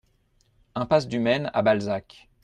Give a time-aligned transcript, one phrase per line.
[0.75, 2.27] Impasse du Maine à Balzac